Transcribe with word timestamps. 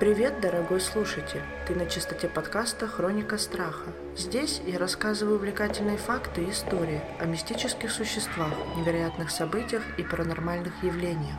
Привет, 0.00 0.40
дорогой 0.40 0.80
слушатель! 0.80 1.42
Ты 1.66 1.74
на 1.74 1.84
частоте 1.84 2.28
подкаста 2.28 2.86
«Хроника 2.86 3.36
страха». 3.36 3.92
Здесь 4.16 4.62
я 4.64 4.78
рассказываю 4.78 5.38
увлекательные 5.38 5.96
факты 5.96 6.44
и 6.44 6.50
истории 6.50 7.00
о 7.18 7.24
мистических 7.24 7.90
существах, 7.90 8.52
невероятных 8.76 9.32
событиях 9.32 9.82
и 9.98 10.04
паранормальных 10.04 10.84
явлениях. 10.84 11.34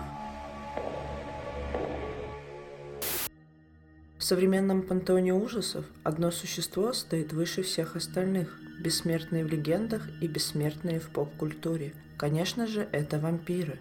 В 4.17 4.23
современном 4.25 4.81
пантеоне 4.81 5.33
ужасов 5.33 5.85
одно 6.03 6.29
существо 6.29 6.91
стоит 6.91 7.31
выше 7.31 7.63
всех 7.63 7.95
остальных, 7.95 8.59
бессмертные 8.83 9.45
в 9.45 9.47
легендах 9.47 10.05
и 10.19 10.27
бессмертные 10.27 10.99
в 10.99 11.07
поп-культуре. 11.11 11.93
Конечно 12.17 12.67
же, 12.67 12.89
это 12.91 13.19
вампиры. 13.19 13.79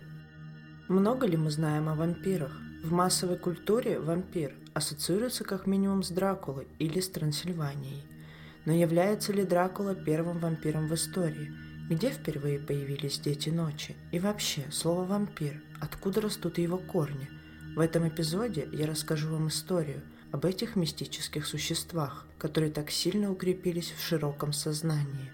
Много 0.86 1.26
ли 1.26 1.36
мы 1.36 1.50
знаем 1.50 1.88
о 1.88 1.96
вампирах? 1.96 2.52
В 2.82 2.92
массовой 2.92 3.38
культуре 3.38 3.98
вампир 3.98 4.54
ассоциируется 4.72 5.42
как 5.42 5.66
минимум 5.66 6.04
с 6.04 6.10
Дракулой 6.10 6.68
или 6.78 7.00
с 7.00 7.08
Трансильванией. 7.08 8.04
Но 8.66 8.72
является 8.72 9.32
ли 9.32 9.42
Дракула 9.42 9.96
первым 9.96 10.38
вампиром 10.38 10.86
в 10.86 10.94
истории? 10.94 11.50
Где 11.90 12.10
впервые 12.10 12.60
появились 12.60 13.18
дети 13.18 13.48
ночи? 13.48 13.96
И 14.12 14.20
вообще, 14.20 14.64
слово 14.70 15.04
«вампир», 15.04 15.60
откуда 15.80 16.20
растут 16.20 16.58
его 16.58 16.78
корни? 16.78 17.28
В 17.74 17.80
этом 17.80 18.08
эпизоде 18.08 18.68
я 18.72 18.86
расскажу 18.86 19.28
вам 19.28 19.48
историю 19.48 20.02
об 20.30 20.44
этих 20.44 20.76
мистических 20.76 21.46
существах, 21.46 22.26
которые 22.38 22.70
так 22.70 22.92
сильно 22.92 23.32
укрепились 23.32 23.90
в 23.90 24.00
широком 24.00 24.52
сознании. 24.52 25.32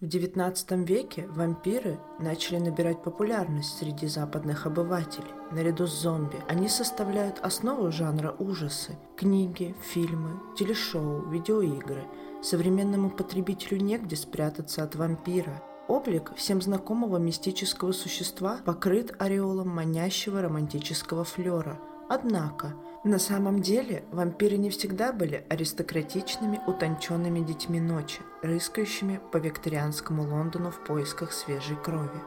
В 0.00 0.04
XIX 0.04 0.86
веке 0.86 1.26
вампиры 1.28 2.00
начали 2.18 2.56
набирать 2.56 3.02
популярность 3.02 3.76
среди 3.76 4.06
западных 4.06 4.64
обывателей. 4.64 5.28
Наряду 5.50 5.86
с 5.86 5.92
зомби 5.92 6.36
они 6.48 6.70
составляют 6.70 7.38
основу 7.40 7.92
жанра 7.92 8.34
ужасы. 8.38 8.96
Книги, 9.14 9.74
фильмы, 9.82 10.40
телешоу, 10.56 11.28
видеоигры. 11.28 12.02
Современному 12.42 13.10
потребителю 13.10 13.78
негде 13.78 14.16
спрятаться 14.16 14.84
от 14.84 14.94
вампира. 14.94 15.62
Облик 15.86 16.32
всем 16.34 16.62
знакомого 16.62 17.18
мистического 17.18 17.92
существа 17.92 18.56
покрыт 18.64 19.14
ореолом 19.18 19.68
манящего 19.68 20.40
романтического 20.40 21.24
флера. 21.24 21.78
Однако– 22.08 22.74
на 23.02 23.18
самом 23.18 23.62
деле, 23.62 24.04
вампиры 24.12 24.58
не 24.58 24.68
всегда 24.68 25.10
были 25.12 25.46
аристократичными, 25.48 26.60
утонченными 26.66 27.40
детьми 27.40 27.80
ночи, 27.80 28.20
рыскающими 28.42 29.20
по 29.32 29.38
викторианскому 29.38 30.22
Лондону 30.22 30.70
в 30.70 30.84
поисках 30.84 31.32
свежей 31.32 31.76
крови. 31.76 32.20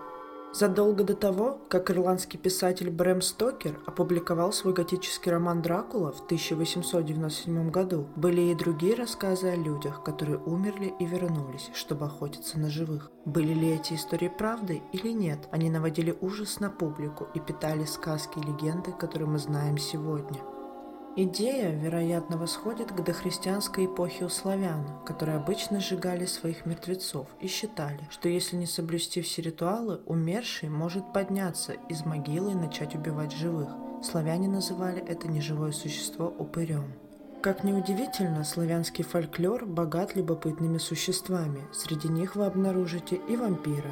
Задолго 0.51 1.03
до 1.03 1.15
того, 1.15 1.59
как 1.69 1.91
ирландский 1.91 2.39
писатель 2.39 2.89
Брэм 2.89 3.21
Стокер 3.21 3.79
опубликовал 3.85 4.51
свой 4.51 4.73
готический 4.73 5.31
роман 5.31 5.61
«Дракула» 5.61 6.11
в 6.11 6.25
1897 6.25 7.69
году, 7.69 8.07
были 8.15 8.41
и 8.41 8.55
другие 8.55 8.95
рассказы 8.95 9.49
о 9.49 9.55
людях, 9.55 10.03
которые 10.03 10.39
умерли 10.39 10.93
и 10.99 11.05
вернулись, 11.05 11.69
чтобы 11.75 12.05
охотиться 12.07 12.59
на 12.59 12.71
живых. 12.71 13.11
Были 13.25 13.53
ли 13.53 13.75
эти 13.75 13.93
истории 13.93 14.27
правдой 14.27 14.81
или 14.91 15.09
нет, 15.09 15.47
они 15.51 15.69
наводили 15.69 16.17
ужас 16.19 16.59
на 16.59 16.71
публику 16.71 17.27
и 17.35 17.39
питали 17.39 17.85
сказки 17.85 18.39
и 18.39 18.41
легенды, 18.43 18.91
которые 18.91 19.27
мы 19.27 19.37
знаем 19.37 19.77
сегодня– 19.77 20.39
Идея, 21.15 21.69
вероятно, 21.69 22.37
восходит 22.37 22.91
к 22.91 23.03
дохристианской 23.03 23.85
эпохе 23.85 24.25
у 24.25 24.29
славян, 24.29 24.83
которые 25.05 25.37
обычно 25.37 25.79
сжигали 25.79 26.25
своих 26.25 26.65
мертвецов 26.65 27.27
и 27.39 27.45
считали, 27.45 27.99
что 28.09 28.29
если 28.29 28.55
не 28.55 28.65
соблюсти 28.65 29.21
все 29.21 29.43
ритуалы, 29.43 30.01
умерший 30.07 30.69
может 30.69 31.13
подняться 31.13 31.73
из 31.87 32.03
могилы 32.03 32.53
и 32.53 32.55
начать 32.55 32.95
убивать 32.95 33.31
живых. 33.31 33.69
Славяне 34.01 34.47
называли 34.47 35.05
это 35.05 35.27
неживое 35.27 35.71
существо 35.71 36.33
упырем. 36.35 36.93
Как 37.43 37.63
ни 37.63 37.73
удивительно, 37.73 38.43
славянский 38.43 39.03
фольклор 39.03 39.67
богат 39.67 40.15
любопытными 40.15 40.79
существами. 40.79 41.61
Среди 41.71 42.07
них 42.07 42.35
вы 42.35 42.47
обнаружите 42.47 43.21
и 43.29 43.35
вампира. 43.35 43.91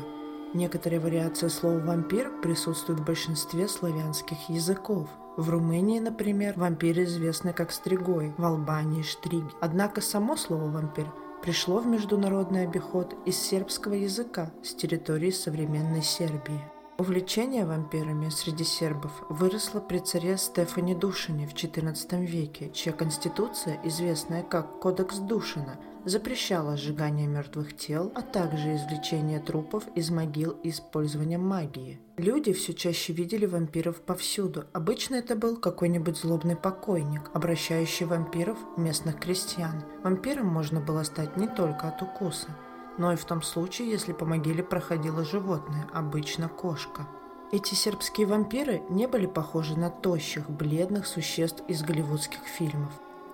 Некоторые 0.55 0.99
вариации 0.99 1.49
слова 1.49 1.77
«вампир» 1.77 2.31
присутствуют 2.41 3.01
в 3.01 3.05
большинстве 3.05 3.67
славянских 3.67 4.49
языков– 4.49 5.07
в 5.37 5.49
Румынии, 5.49 5.99
например, 5.99 6.53
вампир 6.57 7.01
известны 7.03 7.53
как 7.53 7.71
стригой, 7.71 8.33
в 8.37 8.43
Албании– 8.43 9.01
штриги. 9.03 9.49
Однако 9.59 10.01
само 10.01 10.35
слово 10.35 10.69
«вампир» 10.69 11.07
пришло 11.41 11.79
в 11.79 11.87
международный 11.87 12.63
обиход 12.63 13.15
из 13.25 13.37
сербского 13.37 13.93
языка 13.93 14.51
с 14.63 14.73
территории 14.73 15.31
современной 15.31 16.03
Сербии. 16.03 16.61
Увлечение 16.97 17.65
вампирами 17.65 18.29
среди 18.29 18.63
сербов 18.63 19.23
выросло 19.29 19.79
при 19.79 19.99
царе 19.99 20.37
Стефане 20.37 20.93
Душине 20.93 21.47
в 21.47 21.53
XIV 21.53 22.25
веке, 22.25 22.69
чья 22.73 22.91
конституция, 22.91 23.79
известная 23.83 24.43
как 24.43 24.79
Кодекс 24.79 25.17
Душина, 25.17 25.79
запрещала 26.05 26.77
сжигание 26.77 27.27
мертвых 27.27 27.75
тел, 27.75 28.11
а 28.13 28.21
также 28.21 28.75
извлечение 28.75 29.39
трупов 29.39 29.83
из 29.95 30.09
могил 30.11 30.51
и 30.63 30.69
использование 30.69 31.37
магии. 31.37 31.99
Люди 32.17 32.53
все 32.53 32.73
чаще 32.73 33.13
видели 33.13 33.45
вампиров 33.45 34.01
повсюду. 34.01 34.65
Обычно 34.73 35.15
это 35.15 35.35
был 35.35 35.57
какой-нибудь 35.57 36.17
злобный 36.17 36.55
покойник, 36.55 37.31
обращающий 37.33 38.05
вампиров 38.05 38.57
местных 38.77 39.19
крестьян. 39.19 39.83
Вампиром 40.03 40.47
можно 40.47 40.79
было 40.81 41.03
стать 41.03 41.35
не 41.37 41.47
только 41.47 41.87
от 41.87 42.01
укуса– 42.01 42.47
но 42.97 43.13
и 43.13 43.15
в 43.15 43.25
том 43.25 43.41
случае, 43.41 43.89
если 43.89 44.13
по 44.13 44.25
могиле 44.25 44.63
проходило 44.63 45.23
животное, 45.23 45.87
обычно 45.93 46.49
кошка. 46.49 47.07
Эти 47.51 47.73
сербские 47.73 48.27
вампиры 48.27 48.81
не 48.89 49.07
были 49.07 49.25
похожи 49.25 49.77
на 49.77 49.89
тощих, 49.89 50.49
бледных 50.49 51.05
существ 51.05 51.63
из 51.67 51.83
голливудских 51.83 52.39
фильмов. 52.45 52.93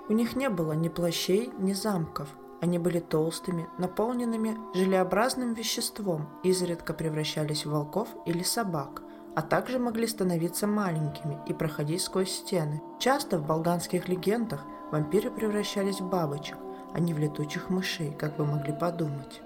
У 0.10 0.14
них 0.14 0.36
не 0.36 0.50
было 0.50 0.74
ни 0.74 0.90
плащей, 0.90 1.52
ни 1.60 1.74
замков. 1.74 2.28
Они 2.60 2.80
были 2.80 3.00
толстыми, 3.00 3.68
наполненными 3.78 4.58
желеобразным 4.74 5.54
веществом, 5.54 6.30
изредка 6.44 6.94
превращались 6.94 7.66
в 7.66 7.72
волков 7.72 8.08
или 8.26 8.42
собак, 8.42 9.04
а 9.36 9.44
также 9.44 9.78
могли 9.78 10.08
становиться 10.08 10.66
маленькими 10.66 11.38
и 11.46 11.54
проходить 11.54 12.02
сквозь 12.02 12.32
стены. 12.32 12.82
Часто 12.98 13.38
в 13.38 13.46
болганских 13.46 14.08
легендах 14.08 14.66
вампиры 14.92 15.30
превращались 15.30 16.02
в 16.02 16.10
бабочек, 16.10 16.58
а 16.94 17.00
не 17.00 17.14
в 17.14 17.20
летучих 17.20 17.70
мышей, 17.70 18.14
как 18.18 18.40
вы 18.40 18.46
могли 18.46 18.74
подумать. 18.74 19.44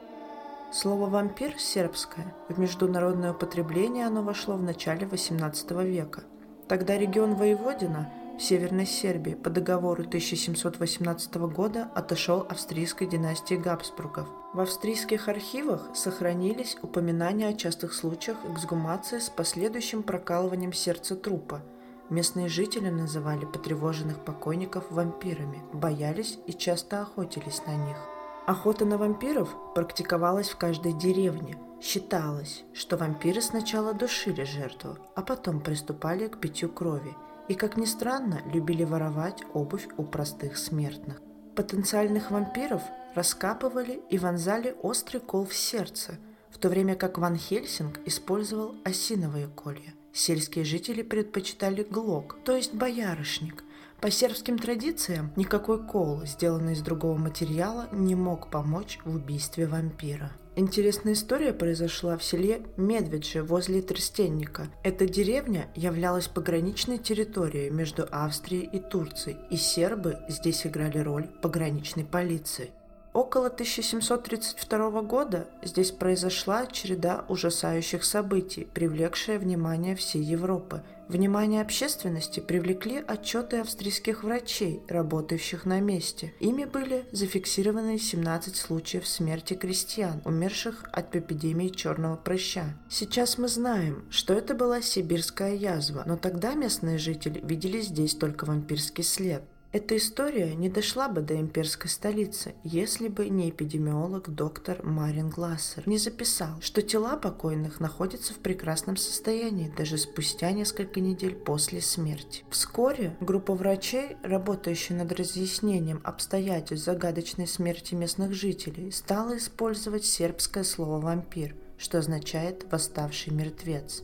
Слово 0.73 1.09
«вампир» 1.09 1.59
сербское. 1.59 2.33
В 2.47 2.57
международное 2.57 3.33
употребление 3.33 4.07
оно 4.07 4.23
вошло 4.23 4.55
в 4.55 4.63
начале 4.63 5.05
XVIII 5.05 5.85
века. 5.85 6.23
Тогда 6.69 6.97
регион 6.97 7.35
Воеводина 7.35 8.09
в 8.39 8.41
Северной 8.41 8.85
Сербии 8.85 9.31
по 9.33 9.49
договору 9.49 10.03
1718 10.03 11.35
года 11.35 11.91
отошел 11.93 12.47
австрийской 12.49 13.05
династии 13.05 13.55
Габсбургов. 13.55 14.29
В 14.53 14.61
австрийских 14.61 15.27
архивах 15.27 15.89
сохранились 15.93 16.77
упоминания 16.81 17.49
о 17.49 17.53
частых 17.53 17.93
случаях 17.93 18.37
эксгумации 18.49 19.19
с 19.19 19.29
последующим 19.29 20.03
прокалыванием 20.03 20.71
сердца 20.71 21.17
трупа. 21.17 21.61
Местные 22.09 22.47
жители 22.47 22.89
называли 22.89 23.43
потревоженных 23.43 24.23
покойников 24.23 24.85
вампирами, 24.89 25.63
боялись 25.73 26.39
и 26.47 26.53
часто 26.53 27.01
охотились 27.01 27.61
на 27.67 27.75
них. 27.75 27.97
Охота 28.47 28.85
на 28.85 28.97
вампиров 28.97 29.55
практиковалась 29.75 30.49
в 30.49 30.57
каждой 30.57 30.93
деревне. 30.93 31.57
Считалось, 31.79 32.63
что 32.73 32.97
вампиры 32.97 33.41
сначала 33.41 33.93
душили 33.93 34.43
жертву, 34.43 34.97
а 35.15 35.21
потом 35.21 35.61
приступали 35.61 36.27
к 36.27 36.39
питью 36.39 36.69
крови 36.69 37.15
и, 37.47 37.53
как 37.53 37.77
ни 37.77 37.85
странно, 37.85 38.41
любили 38.51 38.83
воровать 38.83 39.43
обувь 39.53 39.87
у 39.97 40.03
простых 40.03 40.57
смертных. 40.57 41.21
Потенциальных 41.55 42.31
вампиров 42.31 42.81
раскапывали 43.13 44.01
и 44.09 44.17
вонзали 44.17 44.75
острый 44.81 45.19
кол 45.19 45.45
в 45.45 45.53
сердце, 45.53 46.17
в 46.49 46.57
то 46.57 46.69
время 46.69 46.95
как 46.95 47.17
Ван 47.17 47.35
Хельсинг 47.35 47.99
использовал 48.05 48.75
осиновые 48.83 49.47
колья. 49.47 49.93
Сельские 50.13 50.65
жители 50.65 51.03
предпочитали 51.03 51.83
глок, 51.83 52.37
то 52.43 52.55
есть 52.55 52.73
боярышник– 52.73 53.63
по 54.01 54.09
сербским 54.09 54.57
традициям, 54.57 55.31
никакой 55.35 55.85
кол, 55.85 56.25
сделанный 56.25 56.73
из 56.73 56.81
другого 56.81 57.17
материала, 57.17 57.87
не 57.91 58.15
мог 58.15 58.49
помочь 58.49 58.97
в 59.05 59.15
убийстве 59.15 59.67
вампира. 59.67 60.31
Интересная 60.55 61.13
история 61.13 61.53
произошла 61.53 62.17
в 62.17 62.23
селе 62.23 62.63
Медведжи 62.75 63.41
возле 63.41 63.81
Трстенника. 63.81 64.67
Эта 64.83 65.07
деревня 65.07 65.69
являлась 65.75 66.27
пограничной 66.27 66.97
территорией 66.97 67.69
между 67.69 68.05
Австрией 68.11 68.65
и 68.65 68.79
Турцией, 68.79 69.37
и 69.49 69.55
сербы 69.55 70.17
здесь 70.27 70.65
играли 70.65 70.97
роль 70.97 71.27
пограничной 71.41 72.03
полиции. 72.03 72.71
Около 73.13 73.47
1732 73.47 75.01
года 75.01 75.47
здесь 75.61 75.91
произошла 75.91 76.65
череда 76.65 77.25
ужасающих 77.27 78.05
событий, 78.05 78.67
привлекшая 78.73 79.37
внимание 79.37 79.95
всей 79.95 80.23
Европы. 80.23 80.81
Внимание 81.09 81.61
общественности 81.61 82.39
привлекли 82.39 83.03
отчеты 83.05 83.57
австрийских 83.57 84.23
врачей, 84.23 84.81
работающих 84.87 85.65
на 85.65 85.81
месте. 85.81 86.33
Ими 86.39 86.63
были 86.63 87.05
зафиксированы 87.11 87.99
17 87.99 88.55
случаев 88.55 89.05
смерти 89.05 89.55
крестьян, 89.55 90.21
умерших 90.23 90.85
от 90.93 91.13
эпидемии 91.13 91.67
черного 91.67 92.15
прыща. 92.15 92.77
Сейчас 92.89 93.37
мы 93.37 93.49
знаем, 93.49 94.05
что 94.09 94.33
это 94.33 94.55
была 94.55 94.81
сибирская 94.81 95.53
язва, 95.53 96.03
но 96.05 96.15
тогда 96.15 96.53
местные 96.53 96.97
жители 96.97 97.41
видели 97.43 97.81
здесь 97.81 98.15
только 98.15 98.45
вампирский 98.45 99.03
след. 99.03 99.43
Эта 99.73 99.95
история 99.95 100.53
не 100.53 100.67
дошла 100.67 101.07
бы 101.07 101.21
до 101.21 101.39
имперской 101.39 101.89
столицы, 101.89 102.55
если 102.61 103.07
бы 103.07 103.29
не 103.29 103.49
эпидемиолог 103.51 104.29
доктор 104.29 104.83
Марин 104.83 105.29
Глассер 105.29 105.87
не 105.87 105.97
записал, 105.97 106.59
что 106.59 106.81
тела 106.81 107.15
покойных 107.15 107.79
находятся 107.79 108.33
в 108.33 108.39
прекрасном 108.39 108.97
состоянии 108.97 109.73
даже 109.77 109.97
спустя 109.97 110.51
несколько 110.51 110.99
недель 110.99 111.35
после 111.35 111.79
смерти. 111.79 112.43
Вскоре 112.49 113.15
группа 113.21 113.53
врачей, 113.53 114.17
работающая 114.23 114.97
над 114.97 115.13
разъяснением 115.13 116.01
обстоятельств 116.03 116.85
загадочной 116.85 117.47
смерти 117.47 117.95
местных 117.95 118.33
жителей, 118.33 118.91
стала 118.91 119.37
использовать 119.37 120.03
сербское 120.03 120.65
слово 120.65 120.99
«вампир», 120.99 121.55
что 121.77 121.99
означает 121.99 122.69
«восставший 122.69 123.31
мертвец». 123.31 124.03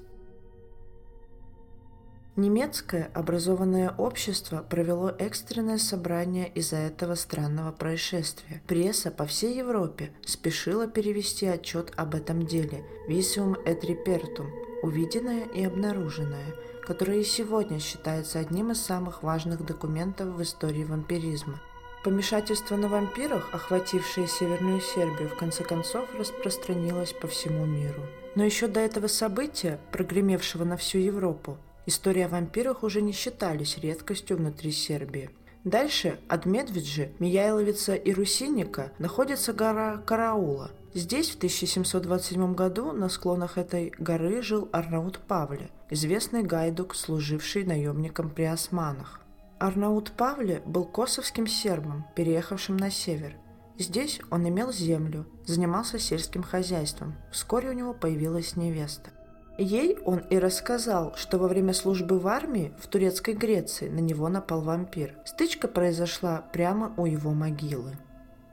Немецкое 2.38 3.10
образованное 3.16 3.96
общество 3.98 4.64
провело 4.70 5.10
экстренное 5.10 5.80
собрание 5.80 6.48
из-за 6.50 6.76
этого 6.76 7.16
странного 7.16 7.72
происшествия. 7.72 8.62
Пресса 8.68 9.10
по 9.10 9.26
всей 9.26 9.58
Европе 9.58 10.12
спешила 10.24 10.86
перевести 10.86 11.48
отчет 11.48 11.92
об 11.96 12.14
этом 12.14 12.46
деле 12.46 12.86
«Visium 13.10 13.56
et 13.66 13.82
Repertum»– 13.82 14.52
увиденное 14.84 15.46
и 15.46 15.66
обнаруженное, 15.66 16.54
которое 16.86 17.22
и 17.22 17.24
сегодня 17.24 17.80
считается 17.80 18.38
одним 18.38 18.70
из 18.70 18.82
самых 18.82 19.24
важных 19.24 19.66
документов 19.66 20.28
в 20.28 20.44
истории 20.44 20.84
вампиризма. 20.84 21.60
Помешательство 22.04 22.76
на 22.76 22.88
вампирах, 22.88 23.50
охватившее 23.52 24.28
Северную 24.28 24.80
Сербию, 24.80 25.30
в 25.30 25.36
конце 25.36 25.64
концов 25.64 26.08
распространилось 26.14 27.14
по 27.14 27.28
всему 27.28 27.66
миру. 27.66 28.04
Но 28.36 28.44
еще 28.44 28.68
до 28.68 28.80
этого 28.80 29.08
события, 29.08 29.80
прогремевшего 29.92 30.66
на 30.66 30.78
всю 30.78 31.00
Европу, 31.00 31.58
История 31.88 32.26
о 32.26 32.28
вампирах 32.28 32.84
уже 32.84 33.02
не 33.02 33.14
считались 33.14 33.78
редкостью 33.78 34.36
внутри 34.36 34.74
Сербии. 34.74 35.30
Дальше 35.64 36.20
от 36.28 36.46
Медведжи, 36.46 37.14
Мияйловица 37.20 37.96
и 37.96 38.14
Русинника 38.14 38.92
находится 39.00 39.54
гора 39.54 39.96
Караула. 40.06 40.72
Здесь 40.94 41.30
в 41.30 41.38
1727 41.38 42.56
году 42.56 42.92
на 42.92 43.08
склонах 43.08 43.58
этой 43.58 43.94
горы 43.98 44.42
жил 44.42 44.68
Арнаут 44.74 45.20
Павле, 45.20 45.70
известный 45.90 46.44
гайдук, 46.44 46.94
служивший 46.94 47.64
наемником 47.64 48.32
при 48.32 48.44
османах. 48.44 49.22
Арнаут 49.58 50.12
Павле 50.12 50.62
был 50.66 50.84
косовским 50.84 51.48
сербом, 51.48 52.06
переехавшим 52.18 52.76
на 52.76 52.92
север. 52.92 53.38
Здесь 53.78 54.20
он 54.30 54.46
имел 54.50 54.74
землю, 54.74 55.26
занимался 55.46 56.00
сельским 56.00 56.44
хозяйством. 56.44 57.16
Вскоре 57.32 57.70
у 57.70 57.74
него 57.74 57.94
появилась 57.94 58.58
невеста. 58.58 59.12
Ей 59.58 59.98
он 60.06 60.20
и 60.30 60.38
рассказал, 60.38 61.14
что 61.16 61.40
во 61.40 61.48
время 61.48 61.74
службы 61.74 62.20
в 62.20 62.28
армии 62.28 62.74
в 62.80 62.88
турецкой 62.88 63.34
Греции 63.34 63.90
на 63.90 64.00
него 64.00 64.30
напал 64.30 64.62
вампир. 64.62 65.16
Стычка 65.26 65.68
произошла 65.68 66.44
прямо 66.54 66.94
у 66.98 67.06
его 67.06 67.32
могилы. 67.32 67.98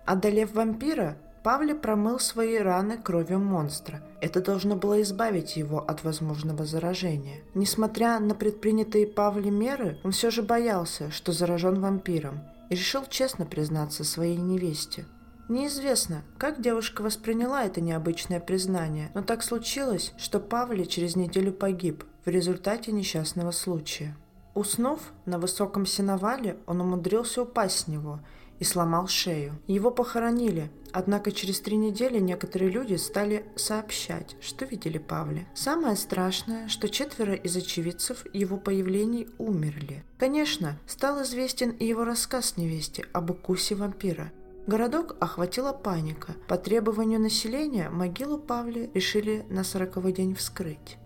Одолев 0.07 0.55
вампира, 0.55 1.19
Павле 1.43 1.75
промыл 1.75 2.19
свои 2.21 2.57
раны 2.57 2.97
кровью 2.97 3.39
монстра. 3.39 4.03
Это 4.23 4.41
должно 4.41 4.77
было 4.77 5.03
избавить 5.03 5.57
его 5.57 5.79
от 5.79 6.03
возможного 6.03 6.65
заражения. 6.65 7.41
Несмотря 7.53 8.19
на 8.19 8.35
предпринятые 8.35 9.07
Павле 9.07 9.51
меры, 9.51 9.99
он 10.05 10.13
все 10.13 10.31
же 10.31 10.43
боялся, 10.43 11.11
что 11.11 11.33
заражен 11.33 11.83
вампиром, 11.83 12.41
и 12.71 12.77
решил 12.77 13.05
честно 13.11 13.45
признаться 13.45 14.05
своей 14.05 14.39
невесте. 14.39 15.05
Неизвестно, 15.49 16.23
как 16.39 16.63
девушка 16.63 17.03
восприняла 17.03 17.65
это 17.65 17.83
необычное 17.83 18.41
признание, 18.41 19.11
но 19.15 19.23
так 19.23 19.43
случилось, 19.43 20.15
что 20.17 20.41
Павли 20.41 20.85
через 20.85 21.17
неделю 21.17 21.53
погиб 21.53 22.05
в 22.25 22.29
результате 22.29 22.93
несчастного 22.93 23.51
случая. 23.51 24.17
Уснув 24.55 25.01
на 25.27 25.39
высоком 25.39 25.85
сеновале, 25.85 26.57
он 26.67 26.81
умудрился 26.81 27.43
упасть 27.43 27.81
с 27.81 27.89
него 27.89 28.21
и 28.59 28.65
сломал 28.65 29.07
шею. 29.07 29.59
Его 29.67 29.91
похоронили, 29.91 30.71
однако 30.93 31.31
через 31.31 31.61
три 31.61 31.77
недели 31.77 32.21
некоторые 32.21 32.71
люди 32.71 32.95
стали 32.95 33.45
сообщать, 33.57 34.37
что 34.41 34.65
видели 34.65 34.97
Павля. 34.97 35.47
Самое 35.55 35.97
страшное, 35.97 36.69
что 36.69 36.89
четверо 36.89 37.35
из 37.35 37.55
очевидцев 37.55 38.25
его 38.33 38.57
появлений 38.57 39.29
умерли. 39.39 40.05
Конечно, 40.19 40.79
стал 40.87 41.23
известен 41.23 41.71
и 41.71 41.85
его 41.85 42.05
рассказ 42.05 42.57
невесте 42.57 43.05
об 43.13 43.31
укусе 43.31 43.75
вампира– 43.75 44.33
Городок 44.67 45.17
охватила 45.21 45.75
паника. 45.75 46.37
По 46.49 46.57
требованию 46.57 47.21
населения 47.21 47.91
могилу 47.91 48.39
Павли 48.39 48.91
решили 48.95 49.45
на 49.51 49.63
сороковой 49.63 50.13
день 50.13 50.35
вскрыть. 50.35 50.97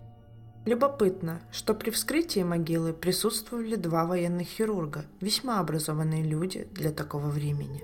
Любопытно, 0.65 1.41
что 1.51 1.73
при 1.73 1.89
вскрытии 1.89 2.41
могилы 2.41 2.93
присутствовали 2.93 3.75
два 3.75 4.05
военных 4.05 4.47
хирурга, 4.47 5.05
весьма 5.19 5.59
образованные 5.59 6.23
люди 6.23 6.69
для 6.71 6.91
такого 6.91 7.27
времени. 7.27 7.83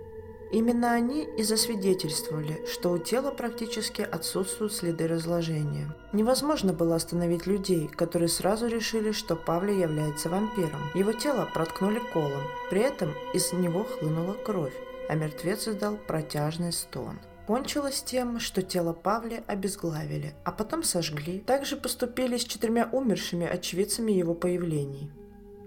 Именно 0.53 0.93
они 0.93 1.27
и 1.37 1.43
засвидетельствовали, 1.43 2.61
что 2.71 2.91
у 2.91 2.97
тела 2.97 3.31
практически 3.31 4.01
отсутствуют 4.01 4.71
следы 4.71 5.07
разложения. 5.07 5.93
Невозможно 6.13 6.71
было 6.71 6.95
остановить 6.95 7.47
людей, 7.47 7.89
которые 7.89 8.29
сразу 8.29 8.67
решили, 8.67 9.11
что 9.11 9.35
Павли 9.35 9.73
является 9.73 10.29
вампиром. 10.29 10.79
Его 10.93 11.11
тело 11.11 11.49
проткнули 11.53 11.99
колом, 12.13 12.43
при 12.69 12.79
этом 12.79 13.11
из 13.33 13.51
него 13.51 13.83
хлынула 13.83 14.33
кровь 14.33 14.73
а 15.09 15.15
мертвец 15.15 15.67
издал 15.67 15.97
протяжный 15.97 16.71
стон. 16.71 17.19
Кончилось 17.47 18.01
тем, 18.01 18.39
что 18.39 18.63
тело 18.63 18.93
Павли 18.93 19.43
обезглавили, 19.45 20.33
а 20.43 20.51
потом 20.51 20.83
сожгли. 20.83 21.39
Также 21.39 21.77
поступили 21.77 22.37
с 22.37 22.43
четырьмя 22.43 22.89
умершими 22.91 23.45
очевидцами 23.45 24.11
его 24.11 24.33
появлений. 24.33 25.11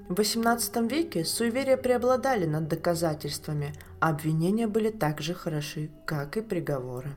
В 0.09 0.15
XVIII 0.15 0.89
веке 0.89 1.25
суеверия 1.25 1.77
преобладали 1.77 2.47
над 2.47 2.67
доказательствами, 2.67 3.75
а 4.01 4.09
обвинения 4.09 4.67
были 4.67 4.91
так 4.91 5.21
же 5.21 5.35
хороши, 5.35 5.91
как 6.05 6.37
и 6.37 6.41
приговоры. 6.41 7.15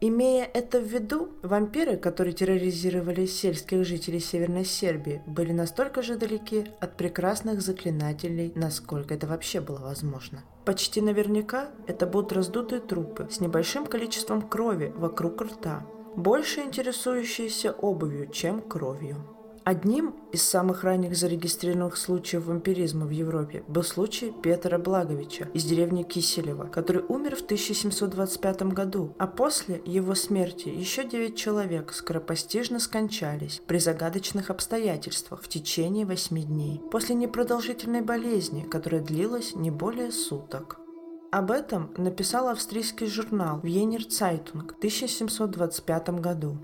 Имея 0.00 0.44
это 0.44 0.80
в 0.80 0.84
виду, 0.84 1.30
вампиры, 1.42 1.96
которые 1.96 2.34
терроризировали 2.34 3.24
сельских 3.24 3.86
жителей 3.86 4.20
Северной 4.20 4.66
Сербии, 4.66 5.22
были 5.26 5.52
настолько 5.52 6.02
же 6.02 6.16
далеки 6.18 6.66
от 6.80 6.96
прекрасных 6.96 7.62
заклинателей, 7.62 8.52
насколько 8.54 9.14
это 9.14 9.26
вообще 9.26 9.60
было 9.60 9.78
возможно. 9.78 10.44
Почти 10.64 11.02
наверняка 11.02 11.68
это 11.86 12.06
будут 12.06 12.32
раздутые 12.32 12.80
трупы 12.80 13.28
с 13.30 13.40
небольшим 13.40 13.86
количеством 13.86 14.40
крови 14.40 14.92
вокруг 14.96 15.42
рта, 15.42 15.86
больше 16.16 16.60
интересующиеся 16.60 17.72
обувью, 17.72 18.30
чем 18.30 18.62
кровью. 18.62 19.16
Одним 19.64 20.14
из 20.30 20.42
самых 20.42 20.84
ранних 20.84 21.16
зарегистрированных 21.16 21.96
случаев 21.96 22.44
вампиризма 22.44 23.06
в 23.06 23.10
Европе 23.10 23.64
был 23.66 23.82
случай 23.82 24.30
Петра 24.42 24.76
Благоевича 24.76 25.46
из 25.54 25.64
деревни 25.64 26.02
Киселева, 26.02 26.66
который 26.66 27.02
умер 27.08 27.36
в 27.36 27.40
1725 27.40 28.74
году, 28.74 29.14
а 29.18 29.26
после 29.26 29.80
его 29.86 30.14
смерти 30.14 30.68
еще 30.68 31.08
девять 31.08 31.36
человек 31.36 31.94
скоропостижно 31.94 32.78
скончались 32.78 33.62
при 33.66 33.78
загадочных 33.78 34.50
обстоятельствах 34.50 35.40
в 35.40 35.48
течение 35.48 36.04
восьми 36.04 36.42
дней 36.42 36.82
после 36.92 37.14
непродолжительной 37.14 38.02
болезни, 38.02 38.66
которая 38.70 39.00
длилась 39.00 39.54
не 39.54 39.70
более 39.70 40.12
суток. 40.12 40.78
Об 41.32 41.50
этом 41.50 41.90
написал 41.96 42.48
австрийский 42.48 43.06
журнал 43.06 43.60
Wiener 43.62 44.04
Zeitung 44.04 44.74
в 44.74 44.76
1725 44.76 46.20
году. 46.20 46.58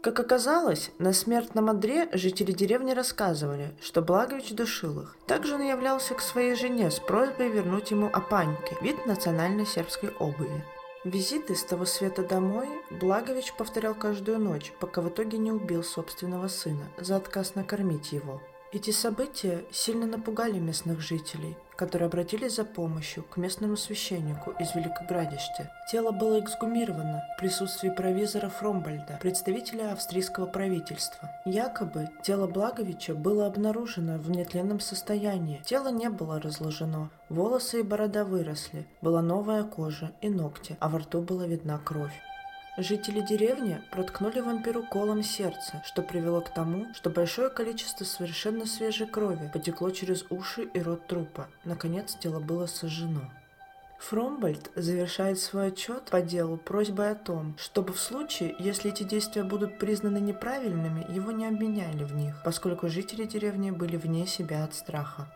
Как 0.00 0.20
оказалось, 0.20 0.92
на 0.98 1.12
смертном 1.12 1.68
одре 1.68 2.08
жители 2.12 2.52
деревни 2.52 2.92
рассказывали, 2.92 3.72
что 3.80 4.00
Благович 4.00 4.52
душил 4.52 5.00
их. 5.00 5.16
Также 5.26 5.56
он 5.56 5.62
являлся 5.62 6.14
к 6.14 6.20
своей 6.20 6.54
жене 6.54 6.92
с 6.92 7.00
просьбой 7.00 7.48
вернуть 7.48 7.90
ему 7.90 8.06
опаньки, 8.06 8.76
вид 8.80 9.06
национальной 9.06 9.66
сербской 9.66 10.10
обуви. 10.20 10.64
Визиты 11.04 11.56
с 11.56 11.64
того 11.64 11.84
света 11.84 12.22
домой 12.22 12.68
Благович 12.90 13.52
повторял 13.54 13.94
каждую 13.94 14.38
ночь, 14.38 14.72
пока 14.78 15.00
в 15.00 15.08
итоге 15.08 15.36
не 15.36 15.50
убил 15.50 15.82
собственного 15.82 16.46
сына 16.46 16.84
за 16.98 17.16
отказ 17.16 17.56
накормить 17.56 18.12
его. 18.12 18.40
Эти 18.70 18.90
события 18.90 19.64
сильно 19.72 20.06
напугали 20.06 20.58
местных 20.58 21.00
жителей, 21.00 21.56
которые 21.74 22.08
обратились 22.08 22.56
за 22.56 22.66
помощью 22.66 23.24
к 23.24 23.38
местному 23.38 23.78
священнику 23.78 24.50
из 24.60 24.74
Великоградища. 24.74 25.72
Тело 25.90 26.10
было 26.10 26.38
эксгумировано 26.38 27.22
в 27.32 27.40
присутствии 27.40 27.88
провизора 27.88 28.50
Фромбальда, 28.50 29.18
представителя 29.22 29.92
австрийского 29.92 30.44
правительства. 30.44 31.30
Якобы 31.46 32.10
тело 32.22 32.46
Благовича 32.46 33.14
было 33.14 33.46
обнаружено 33.46 34.18
в 34.18 34.30
нетленном 34.30 34.80
состоянии. 34.80 35.62
Тело 35.64 35.88
не 35.88 36.10
было 36.10 36.38
разложено, 36.38 37.08
волосы 37.30 37.80
и 37.80 37.82
борода 37.82 38.26
выросли, 38.26 38.86
была 39.00 39.22
новая 39.22 39.62
кожа 39.62 40.12
и 40.20 40.28
ногти, 40.28 40.76
а 40.78 40.90
во 40.90 40.98
рту 40.98 41.22
была 41.22 41.46
видна 41.46 41.78
кровь. 41.78 42.12
Жители 42.80 43.22
деревни 43.22 43.82
проткнули 43.90 44.38
вампиру 44.38 44.84
колом 44.84 45.24
сердце, 45.24 45.82
что 45.84 46.00
привело 46.00 46.40
к 46.40 46.54
тому, 46.54 46.86
что 46.94 47.10
большое 47.10 47.50
количество 47.50 48.04
совершенно 48.04 48.66
свежей 48.66 49.08
крови 49.08 49.50
потекло 49.52 49.90
через 49.90 50.24
уши 50.30 50.62
и 50.62 50.80
рот 50.80 51.04
трупа. 51.08 51.48
Наконец 51.64 52.14
тело 52.14 52.38
было 52.38 52.66
сожжено. 52.66 53.32
Фромбольд 53.98 54.70
завершает 54.76 55.40
свой 55.40 55.68
отчет 55.68 56.04
по 56.04 56.20
делу 56.20 56.56
просьбой 56.56 57.10
о 57.10 57.14
том, 57.16 57.56
чтобы 57.58 57.92
в 57.92 57.98
случае, 57.98 58.54
если 58.60 58.92
эти 58.92 59.02
действия 59.02 59.42
будут 59.42 59.80
признаны 59.80 60.18
неправильными, 60.18 61.04
его 61.12 61.32
не 61.32 61.46
обменяли 61.46 62.04
в 62.04 62.14
них, 62.14 62.40
поскольку 62.44 62.88
жители 62.88 63.24
деревни 63.24 63.72
были 63.72 63.96
вне 63.96 64.24
себя 64.24 64.62
от 64.62 64.76
страха. 64.76 65.26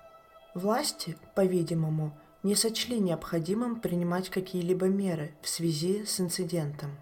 Власти, 0.55 1.17
по-видимому, 1.35 2.17
не 2.45 2.55
сочли 2.55 3.01
необходимым 3.01 3.81
принимать 3.81 4.29
какие-либо 4.29 4.87
меры 4.87 5.35
в 5.43 5.49
связи 5.49 6.05
с 6.05 6.21
инцидентом. 6.21 6.97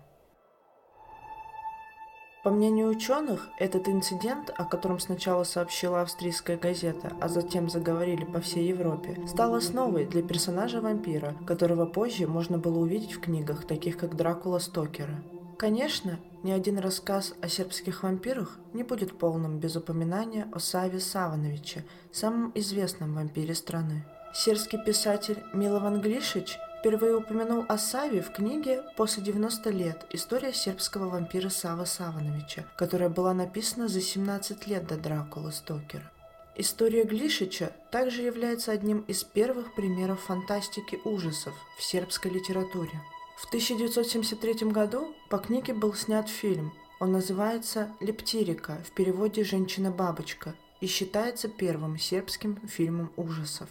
По 2.42 2.48
мнению 2.48 2.88
ученых, 2.88 3.50
этот 3.58 3.86
инцидент, 3.86 4.50
о 4.56 4.64
котором 4.64 4.98
сначала 4.98 5.44
сообщила 5.44 6.00
австрийская 6.00 6.56
газета, 6.56 7.12
а 7.20 7.28
затем 7.28 7.68
заговорили 7.68 8.24
по 8.24 8.40
всей 8.40 8.66
Европе, 8.68 9.20
стал 9.26 9.54
основой 9.54 10.06
для 10.06 10.22
персонажа 10.22 10.80
вампира, 10.80 11.34
которого 11.46 11.84
позже 11.84 12.26
можно 12.26 12.56
было 12.56 12.78
увидеть 12.78 13.12
в 13.12 13.20
книгах, 13.20 13.66
таких 13.66 13.98
как 13.98 14.16
Дракула 14.16 14.58
Стокера. 14.58 15.22
Конечно, 15.58 16.18
ни 16.42 16.50
один 16.50 16.78
рассказ 16.78 17.34
о 17.42 17.48
сербских 17.48 18.04
вампирах 18.04 18.58
не 18.72 18.84
будет 18.84 19.18
полным 19.18 19.58
без 19.58 19.76
упоминания 19.76 20.48
о 20.50 20.60
Саве 20.60 20.98
Савановиче, 20.98 21.84
самом 22.10 22.52
известном 22.54 23.14
вампире 23.14 23.54
страны. 23.54 24.06
Сербский 24.32 24.78
писатель 24.82 25.42
Милован 25.52 26.00
Глишич– 26.00 26.58
впервые 26.80 27.14
упомянул 27.14 27.66
о 27.68 27.76
Саве 27.76 28.22
в 28.22 28.32
книге 28.32 28.82
«После 28.96 29.22
90 29.22 29.68
лет. 29.70 30.06
История 30.12 30.54
сербского 30.54 31.10
вампира 31.10 31.50
Сава 31.50 31.84
Савановича», 31.84 32.64
которая 32.78 33.10
была 33.10 33.34
написана 33.34 33.86
за 33.86 34.00
17 34.00 34.66
лет 34.66 34.86
до 34.86 34.96
Дракулы 34.96 35.52
Стокера. 35.52 36.10
История 36.56 37.04
Глишича 37.04 37.72
также 37.90 38.22
является 38.22 38.72
одним 38.72 39.00
из 39.00 39.24
первых 39.24 39.74
примеров 39.74 40.20
фантастики 40.20 40.98
ужасов 41.04 41.52
в 41.76 41.82
сербской 41.82 42.30
литературе. 42.30 42.98
В 43.36 43.46
1973 43.48 44.70
году 44.70 45.14
по 45.28 45.36
книге 45.36 45.74
был 45.74 45.92
снят 45.92 46.30
фильм. 46.30 46.72
Он 46.98 47.12
называется 47.12 47.90
«Лептирика» 48.00 48.78
в 48.86 48.92
переводе 48.92 49.44
«Женщина-бабочка» 49.44 50.54
и 50.80 50.86
считается 50.86 51.48
первым 51.48 51.98
сербским 51.98 52.56
фильмом 52.66 53.12
ужасов. 53.16 53.68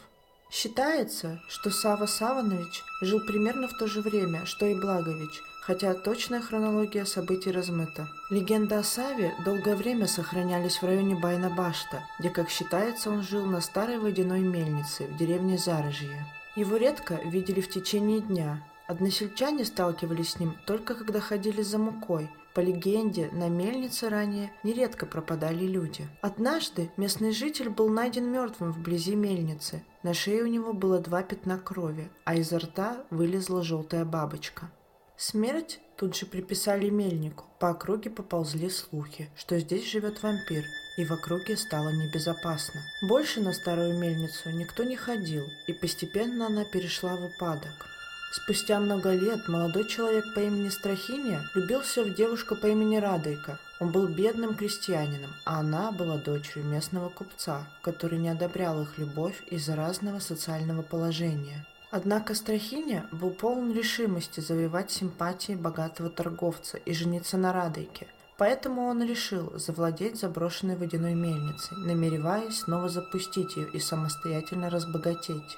Считается, 0.49 1.39
что 1.47 1.69
Сава 1.69 2.07
Саванович 2.07 2.83
жил 3.01 3.19
примерно 3.19 3.67
в 3.67 3.77
то 3.77 3.85
же 3.85 4.01
время, 4.01 4.45
что 4.45 4.65
и 4.65 4.73
Благович, 4.73 5.43
хотя 5.61 5.93
точная 5.93 6.41
хронология 6.41 7.05
событий 7.05 7.51
размыта. 7.51 8.09
Легенды 8.31 8.73
о 8.73 8.83
Саве 8.83 9.35
долгое 9.45 9.75
время 9.75 10.07
сохранялись 10.07 10.81
в 10.81 10.83
районе 10.83 11.15
Байна-Башта, 11.15 12.03
где, 12.17 12.31
как 12.31 12.49
считается, 12.49 13.11
он 13.11 13.21
жил 13.21 13.45
на 13.45 13.61
старой 13.61 13.99
водяной 13.99 14.39
мельнице 14.39 15.05
в 15.05 15.17
деревне 15.17 15.59
Зарожье. 15.59 16.25
Его 16.55 16.77
редко 16.77 17.19
видели 17.25 17.61
в 17.61 17.69
течение 17.69 18.19
дня. 18.19 18.65
Односельчане 18.87 19.65
сталкивались 19.65 20.31
с 20.31 20.39
ним 20.39 20.57
только 20.65 20.95
когда 20.95 21.19
ходили 21.19 21.61
за 21.61 21.77
мукой, 21.77 22.27
по 22.59 22.61
легенде, 22.61 23.29
на 23.31 23.47
мельнице 23.47 24.09
ранее 24.09 24.51
нередко 24.63 25.05
пропадали 25.05 25.63
люди. 25.63 26.09
Однажды 26.21 26.91
местный 26.97 27.31
житель 27.31 27.69
был 27.69 27.87
найден 27.87 28.29
мертвым 28.29 28.73
вблизи 28.73 29.15
мельницы. 29.15 29.81
На 30.03 30.13
шее 30.13 30.43
у 30.43 30.47
него 30.47 30.73
было 30.73 30.99
два 30.99 31.23
пятна 31.23 31.57
крови, 31.57 32.11
а 32.25 32.35
изо 32.35 32.59
рта 32.59 32.97
вылезла 33.11 33.63
желтая 33.63 34.03
бабочка. 34.03 34.69
Смерть 35.15 35.79
тут 35.95 36.17
же 36.17 36.25
приписали 36.25 36.89
мельнику. 36.89 37.45
По 37.59 37.69
округе 37.69 38.09
поползли 38.09 38.69
слухи, 38.69 39.29
что 39.37 39.57
здесь 39.57 39.89
живет 39.89 40.21
вампир, 40.21 40.65
и 40.97 41.05
в 41.05 41.11
округе 41.11 41.55
стало 41.55 41.93
небезопасно. 41.93 42.81
Больше 43.07 43.39
на 43.39 43.53
старую 43.53 43.97
мельницу 43.97 44.49
никто 44.49 44.83
не 44.83 44.97
ходил, 44.97 45.45
и 45.67 45.71
постепенно 45.71 46.47
она 46.47 46.65
перешла 46.65 47.15
в 47.15 47.23
упадок. 47.23 47.87
Спустя 48.31 48.79
много 48.79 49.11
лет 49.11 49.47
молодой 49.47 49.85
человек 49.85 50.33
по 50.35 50.39
имени 50.39 50.69
Страхиния 50.69 51.49
влюбился 51.53 52.03
в 52.03 52.13
девушку 52.13 52.55
по 52.55 52.67
имени 52.67 52.97
Радойка. 52.97 53.57
Он 53.79 53.91
был 53.91 54.07
бедным 54.07 54.53
крестьянином, 54.53 55.31
а 55.45 55.61
она 55.61 55.91
была 55.91 56.17
дочерью 56.17 56.65
местного 56.65 57.09
купца, 57.09 57.67
который 57.81 58.19
не 58.19 58.29
одобрял 58.29 58.83
их 58.83 58.99
любовь 58.99 59.41
из-за 59.49 59.75
разного 59.75 60.19
социального 60.19 60.83
положения. 60.83 61.65
Однако 61.89 62.35
Страхиня 62.35 63.07
был 63.11 63.31
полон 63.31 63.73
решимости 63.73 64.41
завоевать 64.41 64.91
симпатии 64.91 65.53
богатого 65.53 66.11
торговца 66.11 66.77
и 66.77 66.93
жениться 66.93 67.35
на 67.35 67.51
Радойке. 67.51 68.05
Поэтому 68.37 68.83
он 68.83 69.03
решил 69.03 69.51
завладеть 69.57 70.19
заброшенной 70.19 70.77
водяной 70.77 71.15
мельницей, 71.15 71.77
намереваясь 71.77 72.59
снова 72.59 72.89
запустить 72.89 73.57
ее 73.57 73.69
и 73.71 73.79
самостоятельно 73.79 74.69
разбогатеть. 74.69 75.57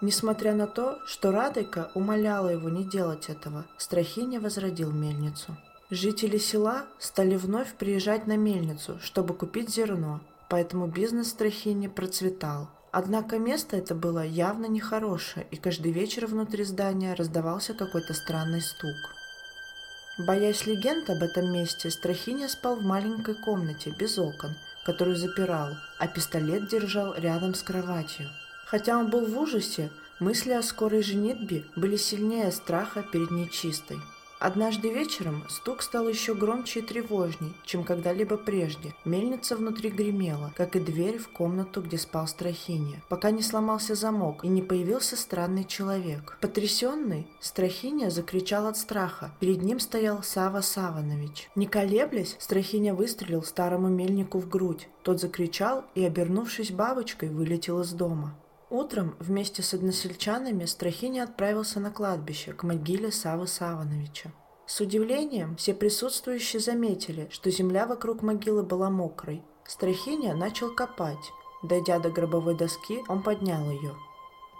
Несмотря 0.00 0.54
на 0.54 0.68
то, 0.68 1.00
что 1.06 1.32
Радойка 1.32 1.90
умоляла 1.94 2.48
его 2.50 2.68
не 2.68 2.84
делать 2.84 3.28
этого, 3.28 3.66
Страхиня 3.78 4.40
возродил 4.40 4.92
мельницу. 4.92 5.56
Жители 5.90 6.38
села 6.38 6.84
стали 6.98 7.34
вновь 7.36 7.74
приезжать 7.74 8.26
на 8.26 8.36
мельницу, 8.36 8.98
чтобы 9.00 9.34
купить 9.34 9.70
зерно, 9.70 10.20
поэтому 10.48 10.86
бизнес 10.86 11.30
Страхини 11.30 11.88
процветал. 11.88 12.68
Однако 12.92 13.38
место 13.38 13.76
это 13.76 13.94
было 13.94 14.24
явно 14.24 14.66
нехорошее, 14.66 15.46
и 15.50 15.56
каждый 15.56 15.92
вечер 15.92 16.26
внутри 16.26 16.64
здания 16.64 17.14
раздавался 17.14 17.74
какой-то 17.74 18.14
странный 18.14 18.62
стук. 18.62 18.96
Боясь 20.26 20.66
легенд 20.66 21.10
об 21.10 21.22
этом 21.22 21.52
месте, 21.52 21.90
Страхиня 21.90 22.48
спал 22.48 22.76
в 22.76 22.82
маленькой 22.82 23.34
комнате 23.34 23.92
без 23.98 24.18
окон, 24.18 24.56
которую 24.84 25.16
запирал, 25.16 25.70
а 25.98 26.06
пистолет 26.06 26.68
держал 26.68 27.14
рядом 27.14 27.54
с 27.54 27.62
кроватью. 27.62 28.28
Хотя 28.70 28.98
он 28.98 29.08
был 29.08 29.24
в 29.24 29.38
ужасе, 29.38 29.90
мысли 30.20 30.52
о 30.52 30.62
скорой 30.62 31.02
женитьбе 31.02 31.64
были 31.74 31.96
сильнее 31.96 32.52
страха 32.52 33.02
перед 33.02 33.30
нечистой. 33.30 33.96
Однажды 34.40 34.90
вечером 34.90 35.42
стук 35.48 35.82
стал 35.82 36.06
еще 36.06 36.34
громче 36.34 36.80
и 36.80 36.82
тревожней, 36.82 37.54
чем 37.64 37.82
когда-либо 37.82 38.36
прежде. 38.36 38.94
Мельница 39.06 39.56
внутри 39.56 39.88
гремела, 39.88 40.52
как 40.54 40.76
и 40.76 40.80
дверь 40.80 41.18
в 41.18 41.28
комнату, 41.28 41.80
где 41.80 41.96
спал 41.96 42.28
Страхиния, 42.28 43.02
пока 43.08 43.30
не 43.30 43.42
сломался 43.42 43.94
замок 43.94 44.44
и 44.44 44.48
не 44.48 44.60
появился 44.60 45.16
странный 45.16 45.64
человек. 45.64 46.36
Потрясенный, 46.40 47.26
Страхиния 47.40 48.10
закричал 48.10 48.66
от 48.66 48.76
страха. 48.76 49.32
Перед 49.40 49.62
ним 49.62 49.80
стоял 49.80 50.22
Сава 50.22 50.60
Саванович. 50.60 51.50
Не 51.56 51.66
колеблясь, 51.66 52.36
Страхиня 52.38 52.94
выстрелил 52.94 53.42
старому 53.42 53.88
мельнику 53.88 54.38
в 54.38 54.48
грудь. 54.48 54.88
Тот 55.02 55.20
закричал 55.20 55.84
и, 55.94 56.04
обернувшись 56.04 56.70
бабочкой, 56.70 57.30
вылетел 57.30 57.80
из 57.80 57.92
дома. 57.92 58.36
Утром 58.70 59.16
вместе 59.18 59.62
с 59.62 59.72
односельчанами 59.72 60.66
Страхиня 60.66 61.24
отправился 61.24 61.80
на 61.80 61.90
кладбище 61.90 62.52
к 62.52 62.64
могиле 62.64 63.10
Савы 63.10 63.46
Савановича. 63.46 64.30
С 64.66 64.80
удивлением 64.80 65.56
все 65.56 65.72
присутствующие 65.72 66.60
заметили, 66.60 67.28
что 67.30 67.50
земля 67.50 67.86
вокруг 67.86 68.20
могилы 68.20 68.62
была 68.62 68.90
мокрой. 68.90 69.42
Страхиня 69.66 70.34
начал 70.34 70.74
копать. 70.74 71.32
Дойдя 71.62 71.98
до 71.98 72.10
гробовой 72.10 72.56
доски, 72.56 73.02
он 73.08 73.22
поднял 73.22 73.70
ее. 73.70 73.94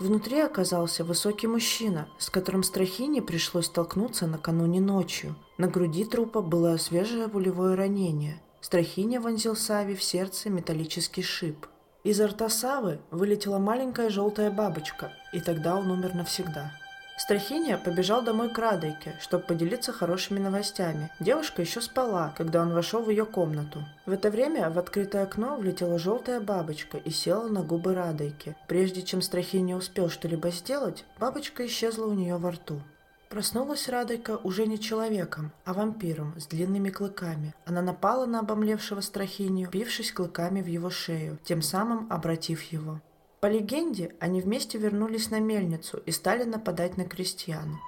Внутри 0.00 0.40
оказался 0.40 1.04
высокий 1.04 1.46
мужчина, 1.46 2.08
с 2.18 2.30
которым 2.30 2.62
Страхине 2.62 3.20
пришлось 3.20 3.66
столкнуться 3.66 4.26
накануне 4.26 4.80
ночью. 4.80 5.36
На 5.58 5.68
груди 5.68 6.04
трупа 6.04 6.40
было 6.40 6.78
свежее 6.78 7.28
пулевое 7.28 7.74
ранение. 7.74 8.40
Страхиня 8.62 9.20
вонзил 9.20 9.54
Саве 9.54 9.94
в 9.94 10.02
сердце 10.02 10.48
металлический 10.48 11.22
шип– 11.22 11.66
Изо 12.04 12.28
рта 12.28 12.48
Савы 12.48 13.00
вылетела 13.10 13.58
маленькая 13.58 14.08
желтая 14.08 14.50
бабочка, 14.50 15.12
и 15.32 15.40
тогда 15.40 15.76
он 15.76 15.90
умер 15.90 16.14
навсегда. 16.14 16.72
Страхиня 17.18 17.76
побежал 17.76 18.22
домой 18.22 18.48
к 18.48 18.58
Радойке, 18.58 19.16
чтобы 19.20 19.42
поделиться 19.42 19.92
хорошими 19.92 20.38
новостями. 20.38 21.10
Девушка 21.18 21.62
еще 21.62 21.80
спала, 21.80 22.32
когда 22.36 22.62
он 22.62 22.72
вошел 22.72 23.02
в 23.02 23.10
ее 23.10 23.26
комнату. 23.26 23.84
В 24.06 24.12
это 24.12 24.30
время 24.30 24.70
в 24.70 24.78
открытое 24.78 25.24
окно 25.24 25.56
влетела 25.56 25.98
желтая 25.98 26.40
бабочка 26.40 26.96
и 26.96 27.10
села 27.10 27.48
на 27.48 27.62
губы 27.62 27.92
Радойки. 27.94 28.54
Прежде 28.68 29.02
чем 29.02 29.20
Страхиня 29.20 29.76
успел 29.76 30.08
что-либо 30.08 30.50
сделать, 30.50 31.04
бабочка 31.18 31.66
исчезла 31.66 32.06
у 32.06 32.14
нее 32.14 32.36
во 32.36 32.52
рту. 32.52 32.80
Проснулась 33.28 33.88
Радойка 33.88 34.38
уже 34.38 34.66
не 34.66 34.80
человеком, 34.80 35.52
а 35.66 35.74
вампиром 35.74 36.34
с 36.38 36.46
длинными 36.46 36.88
клыками. 36.88 37.54
Она 37.66 37.82
напала 37.82 38.24
на 38.24 38.40
обомлевшего 38.40 39.02
Страхинию, 39.02 39.68
впившись 39.68 40.12
клыками 40.12 40.62
в 40.62 40.66
его 40.66 40.88
шею, 40.88 41.38
тем 41.44 41.60
самым 41.60 42.06
обратив 42.10 42.62
его. 42.62 43.00
По 43.40 43.46
легенде, 43.46 44.14
они 44.18 44.40
вместе 44.40 44.78
вернулись 44.78 45.30
на 45.30 45.40
мельницу 45.40 45.98
и 46.06 46.10
стали 46.10 46.44
нападать 46.44 46.96
на 46.96 47.04
крестьян. 47.04 47.78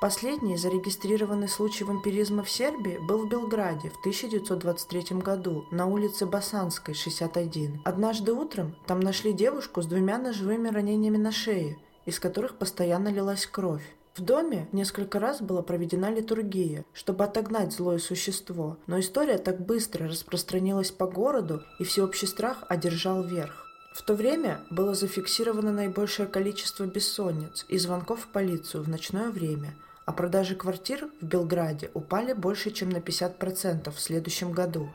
Последний 0.00 0.56
зарегистрированный 0.56 1.48
случай 1.48 1.84
вампиризма 1.84 2.42
в 2.42 2.50
Сербии 2.50 2.98
был 3.08 3.26
в 3.26 3.28
Белграде 3.28 3.90
в 3.90 3.98
1923 4.00 5.18
году 5.18 5.64
на 5.70 5.86
улице 5.86 6.26
Басанской, 6.26 6.94
61. 6.94 7.82
Однажды 7.84 8.32
утром 8.32 8.76
там 8.86 9.00
нашли 9.00 9.32
девушку 9.32 9.80
с 9.80 9.86
двумя 9.86 10.18
ножевыми 10.18 10.68
ранениями 10.68 11.16
на 11.16 11.32
шее, 11.32 11.78
из 12.04 12.20
которых 12.20 12.58
постоянно 12.58 13.08
лилась 13.08 13.46
кровь. 13.46 13.82
В 14.18 14.20
доме 14.20 14.66
несколько 14.72 15.20
раз 15.20 15.40
была 15.40 15.62
проведена 15.62 16.10
литургия, 16.10 16.84
чтобы 16.92 17.22
отогнать 17.22 17.72
злое 17.72 17.98
существо, 17.98 18.76
но 18.88 18.98
история 18.98 19.38
так 19.38 19.64
быстро 19.64 20.08
распространилась 20.08 20.90
по 20.90 21.06
городу, 21.06 21.62
и 21.78 21.84
всеобщий 21.84 22.26
страх 22.26 22.64
одержал 22.68 23.22
верх. 23.22 23.64
В 23.94 24.02
то 24.02 24.14
время 24.14 24.60
было 24.70 24.94
зафиксировано 24.94 25.70
наибольшее 25.70 26.26
количество 26.26 26.84
бессонниц 26.84 27.64
и 27.68 27.78
звонков 27.78 28.22
в 28.22 28.26
полицию 28.26 28.82
в 28.82 28.88
ночное 28.88 29.30
время, 29.30 29.76
а 30.04 30.12
продажи 30.12 30.56
квартир 30.56 31.08
в 31.20 31.24
Белграде 31.24 31.92
упали 31.94 32.32
больше, 32.32 32.72
чем 32.72 32.90
на 32.90 32.96
50% 32.96 33.92
в 33.92 34.00
следующем 34.00 34.50
году. 34.50 34.88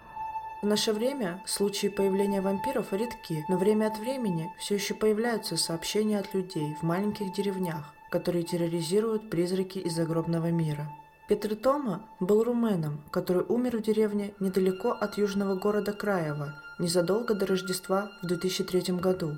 В 0.61 0.65
наше 0.65 0.91
время 0.91 1.41
случаи 1.47 1.87
появления 1.87 2.41
вампиров 2.41 2.91
редки, 2.91 3.45
но 3.47 3.55
время 3.55 3.87
от 3.87 3.97
времени 3.99 4.51
все 4.59 4.75
еще 4.75 4.93
появляются 4.93 5.55
сообщения 5.55 6.19
от 6.19 6.33
людей 6.33 6.75
в 6.81 6.83
маленьких 6.83 7.33
деревнях, 7.33 7.93
которые 8.13 8.43
терроризируют 8.43 9.31
призраки 9.31 9.79
из 9.79 9.95
загробного 9.95 10.51
мира. 10.51 10.87
Петр 11.27 11.55
Тома 11.55 12.07
был 12.19 12.43
руменом, 12.43 13.01
который 13.09 13.41
умер 13.41 13.77
в 13.77 13.81
деревне 13.81 14.35
недалеко 14.39 14.91
от 14.91 15.17
южного 15.17 15.55
города 15.55 15.93
Краева, 15.93 16.53
незадолго 16.77 17.33
до 17.33 17.47
Рождества 17.47 18.11
в 18.21 18.27
2003 18.27 18.97
году. 18.97 19.37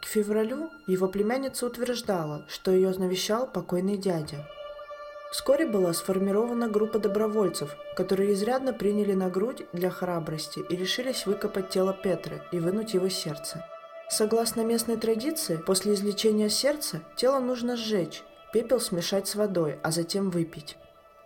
К 0.00 0.04
февралю 0.04 0.70
его 0.86 1.08
племянница 1.08 1.66
утверждала, 1.66 2.46
что 2.48 2.70
ее 2.70 2.90
навещал 2.90 3.48
покойный 3.48 3.96
дядя. 3.96 4.46
Вскоре 5.32 5.66
была 5.66 5.92
сформирована 5.92 6.68
группа 6.68 7.00
добровольцев, 7.00 7.74
которые 7.96 8.34
изрядно 8.34 8.72
приняли 8.72 9.14
на 9.14 9.30
грудь 9.30 9.66
для 9.72 9.90
храбрости 9.90 10.60
и 10.70 10.76
решились 10.76 11.26
выкопать 11.26 11.70
тело 11.70 11.92
Петры 11.92 12.40
и 12.52 12.60
вынуть 12.60 12.94
его 12.94 13.08
сердце. 13.08 13.64
Согласно 14.12 14.60
местной 14.60 14.98
традиции, 14.98 15.56
после 15.56 15.94
излечения 15.94 16.50
сердца 16.50 17.00
тело 17.16 17.38
нужно 17.38 17.78
сжечь, 17.78 18.22
пепел 18.52 18.78
смешать 18.78 19.26
с 19.26 19.34
водой, 19.34 19.78
а 19.82 19.90
затем 19.90 20.28
выпить. 20.28 20.76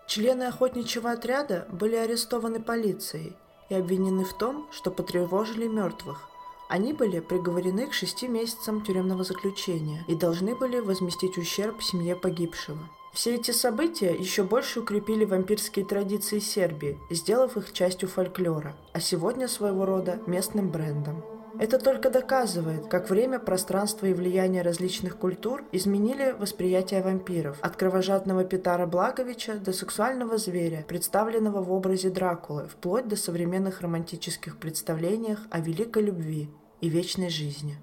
Члены 0.07 0.45
охотничьего 0.45 1.11
отряда 1.11 1.67
были 1.73 1.97
арестованы 1.97 2.61
полицией 2.63 3.35
и 3.71 3.75
обвинены 3.75 4.25
в 4.25 4.39
том, 4.39 4.69
что 4.71 4.93
потревожили 4.93 5.67
мертвых. 5.67 6.29
Они 6.69 6.93
были 6.93 7.19
приговорены 7.19 7.89
к 7.89 7.93
шести 7.93 8.29
месяцам 8.29 8.85
тюремного 8.85 9.25
заключения 9.25 10.05
и 10.07 10.15
должны 10.15 10.55
были 10.55 10.79
возместить 10.79 11.39
ущерб 11.39 11.83
семье 11.83 12.15
погибшего. 12.15 12.79
Все 13.13 13.35
эти 13.35 13.51
события 13.51 14.15
еще 14.15 14.45
больше 14.45 14.79
укрепили 14.79 15.25
вампирские 15.25 15.85
традиции 15.85 16.39
Сербии, 16.39 17.01
сделав 17.11 17.57
их 17.57 17.73
частью 17.73 18.09
фольклора, 18.09 18.77
а 18.93 19.01
сегодня 19.01 19.49
своего 19.49 19.87
рода 19.87 20.21
местным 20.29 20.71
брендом. 20.71 21.36
Это 21.59 21.79
только 21.79 22.11
доказывает, 22.11 22.87
как 22.89 23.09
время, 23.09 23.39
пространство 23.39 24.05
и 24.05 24.13
влияние 24.13 24.61
различных 24.61 25.17
культур 25.17 25.65
изменили 25.73 26.33
восприятие 26.33 27.03
вампиров, 27.03 27.57
от 27.63 27.77
кровожадного 27.77 28.45
Петара 28.45 28.87
Благовича 28.87 29.55
до 29.55 29.73
сексуального 29.73 30.37
зверя, 30.37 30.85
представленного 30.87 31.63
в 31.63 31.73
образе 31.73 32.11
Дракулы, 32.11 32.69
вплоть 32.69 33.09
до 33.09 33.17
современных 33.17 33.81
романтических 33.81 34.59
представлениях 34.59 35.41
о 35.51 35.61
великой 35.61 36.03
любви 36.03 36.51
и 36.83 36.91
вечной 36.91 37.31
жизни. 37.31 37.79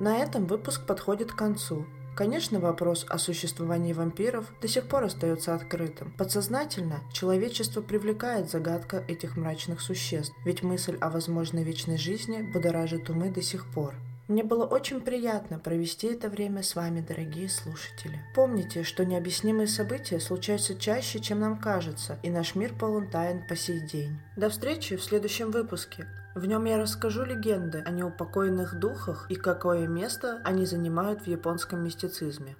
На 0.00 0.16
этом 0.16 0.46
выпуск 0.46 0.86
подходит 0.86 1.32
к 1.32 1.36
концу. 1.36 1.84
Конечно, 2.20 2.60
вопрос 2.60 3.06
о 3.08 3.16
существовании 3.16 3.94
вампиров 3.94 4.52
до 4.60 4.68
сих 4.68 4.86
пор 4.88 5.04
остается 5.04 5.54
открытым. 5.54 6.12
Подсознательно 6.18 7.00
человечество 7.14 7.80
привлекает 7.80 8.50
загадка 8.50 9.02
этих 9.08 9.38
мрачных 9.38 9.80
существ, 9.80 10.34
ведь 10.44 10.62
мысль 10.62 10.98
о 11.00 11.08
возможной 11.08 11.62
вечной 11.62 11.96
жизни 11.96 12.42
будоражит 12.42 13.08
умы 13.08 13.30
до 13.30 13.40
сих 13.40 13.72
пор. 13.72 13.94
Мне 14.28 14.42
было 14.44 14.66
очень 14.66 15.00
приятно 15.00 15.58
провести 15.58 16.08
это 16.08 16.28
время 16.28 16.62
с 16.62 16.74
вами, 16.74 17.00
дорогие 17.00 17.48
слушатели. 17.48 18.20
Помните, 18.34 18.82
что 18.82 19.06
необъяснимые 19.06 19.66
события 19.66 20.20
случаются 20.20 20.74
чаще, 20.74 21.20
чем 21.20 21.40
нам 21.40 21.58
кажется, 21.58 22.18
и 22.22 22.28
наш 22.28 22.54
мир 22.54 22.74
полон 22.74 23.08
тайн 23.08 23.46
по 23.48 23.56
сей 23.56 23.80
день. 23.80 24.20
До 24.36 24.50
встречи 24.50 24.96
в 24.96 25.02
следующем 25.02 25.50
выпуске. 25.50 26.06
В 26.34 26.46
нем 26.46 26.64
я 26.64 26.78
расскажу 26.78 27.24
легенды 27.24 27.82
о 27.84 27.90
неупокоенных 27.90 28.78
духах 28.78 29.26
и 29.28 29.34
какое 29.34 29.88
место 29.88 30.40
они 30.44 30.64
занимают 30.64 31.22
в 31.22 31.26
японском 31.26 31.82
мистицизме. 31.82 32.56